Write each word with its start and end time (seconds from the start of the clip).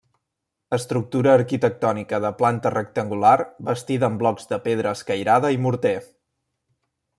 Estructura 0.77 1.35
arquitectònica 1.39 2.19
de 2.23 2.31
planta 2.39 2.71
rectangular 2.75 3.35
bastida 3.69 4.09
amb 4.09 4.23
blocs 4.25 4.51
de 4.55 4.61
pedra 4.67 4.97
escairada 5.01 5.55
i 5.59 5.63
morter. 5.67 5.97